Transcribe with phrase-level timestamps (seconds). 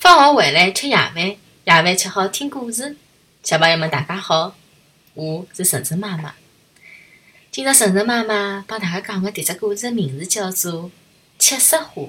[0.00, 2.96] 放学回来吃夜饭，夜饭吃好听故事。
[3.42, 4.56] 小朋友们，大家好，
[5.12, 6.34] 我是晨晨妈妈。
[7.50, 10.84] 今朝晨晨妈妈帮大家讲的迭只故事名字叫做
[11.38, 12.02] 《七色花》。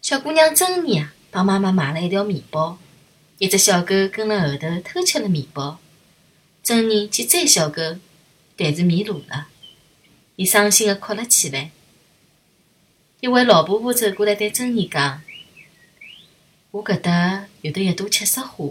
[0.00, 2.78] 小姑娘珍妮啊，帮妈妈买了一条面包，
[3.36, 5.78] 一只小狗跟了后头偷吃了面包。
[6.62, 7.82] 珍妮去追小狗，
[8.56, 9.48] 但是迷路了，
[10.36, 11.72] 伊伤心的哭了起来。
[13.20, 15.20] 一位老婆婆走过来对珍妮讲。
[16.76, 18.66] 我搿搭有得一朵七色花，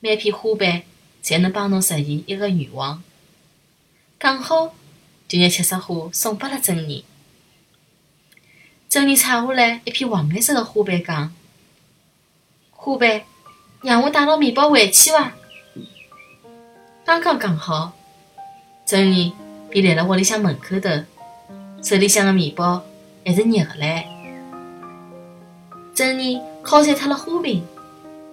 [0.00, 0.82] 每片花瓣
[1.22, 3.02] 侪能帮侬实现一个愿望。
[4.18, 4.74] 讲好，
[5.28, 7.04] 就拿七色花送拨了珍妮。
[8.88, 11.34] 珍妮采下来一片黄颜色的花瓣，讲
[12.72, 13.22] ：“花瓣，
[13.82, 15.34] 让我带牢面包回去伐？”
[17.04, 17.92] 刚刚讲好，
[18.86, 19.34] 珍妮
[19.68, 20.88] 便立辣屋里向门口头，
[21.82, 22.82] 手里向的面包
[23.26, 24.04] 还是热的。
[25.94, 27.62] 珍妮敲碎脱了花瓶，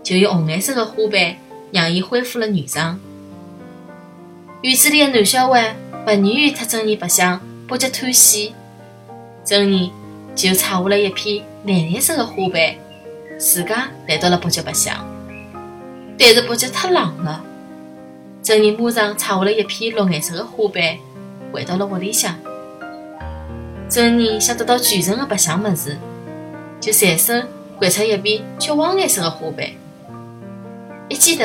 [0.01, 1.35] 就用红颜色的花瓣
[1.71, 2.99] 让伊恢复了原状。
[4.61, 8.53] 院子里的男小孩不愿意和珍妮白相，不觉叹息。
[9.43, 9.91] 珍妮
[10.33, 12.75] 就采下了一片蓝颜色的花瓣，
[13.37, 14.95] 自家来到了伯爵白相。
[16.17, 17.43] 但是伯爵太冷了，
[18.41, 20.97] 珍妮马上采下了一片绿颜色的花瓣，
[21.51, 22.35] 回到了屋里向。
[23.89, 25.97] 珍妮想得到全程的白相么子。
[26.79, 27.33] 就随手
[27.81, 29.67] 掼出一片橘黄颜色的花瓣，
[31.09, 31.43] 一记头，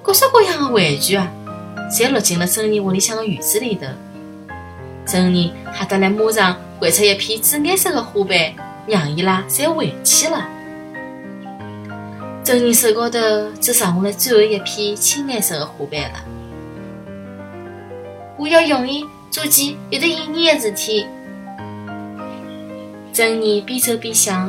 [0.00, 1.28] 各式各样的玩具啊，
[1.90, 3.84] 侪落进了珍妮屋里向的院子里头。
[5.04, 8.54] 珍妮吓得来，马上掼出一片紫颜色的花瓣，
[8.86, 10.48] 让伊拉侪回去了。
[12.44, 13.18] 珍妮手高头
[13.60, 16.24] 只剩下来最后一片青颜色的花瓣了。
[18.38, 21.08] 我要用伊做件有得意义的事体。
[23.12, 24.48] 珍妮边走边想，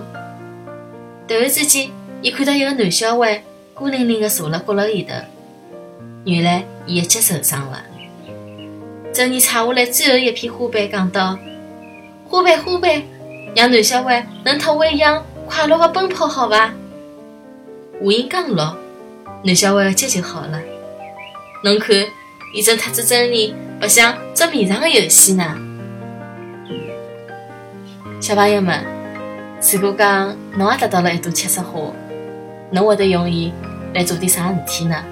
[1.27, 1.89] 突然之间，
[2.21, 5.13] 伊看到一个男小孩孤零零地坐辣角落里头。
[6.23, 7.83] 原来，伊一脚受伤了。
[9.13, 11.37] 珍妮采下来最后一片花瓣，讲道
[12.29, 13.03] ：“花瓣，花瓣，
[13.53, 16.73] 让男小孩能特我一样快乐地奔跑，好伐？”
[17.99, 18.77] 话音刚落，
[19.43, 20.61] 男小孩的脚就好了。
[21.63, 21.93] 侬看，
[22.53, 25.57] 伊正踏着珍妮白相捉迷藏的游戏呢。
[28.21, 28.83] 小朋友们，
[29.59, 31.91] 如果讲侬也得到了一朵七色花，
[32.71, 33.51] 侬会得用伊
[33.93, 35.03] 来做点啥事体呢？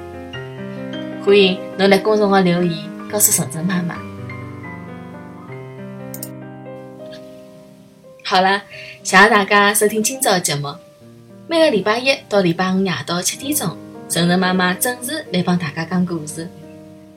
[1.25, 2.77] 欢迎侬来公众号留言，
[3.11, 3.95] 告诉晨晨妈妈。
[8.23, 8.61] 好了，
[9.03, 10.73] 谢谢大家收听今朝的节目。
[11.47, 13.75] 每个礼拜一到礼拜五夜到七点钟，
[14.07, 16.47] 晨晨妈妈准时来帮大家讲故事。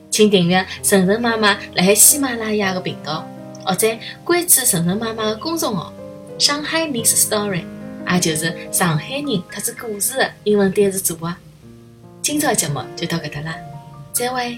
[0.09, 3.23] 请订阅晨晨妈妈辣海喜马拉雅的频道。
[3.65, 3.87] 或者
[4.23, 5.93] 关注晨晨妈妈的公众号
[6.39, 7.65] “上海 News Story”，
[8.09, 11.35] 也就是上海人特子故事的英文单词组合。
[12.21, 13.55] 今朝节目就到搿搭啦，
[14.13, 14.57] 再会。